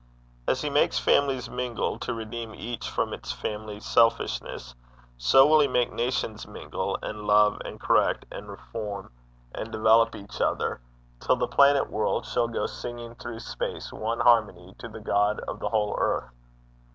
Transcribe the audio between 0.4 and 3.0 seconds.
As he makes families mingle, to redeem each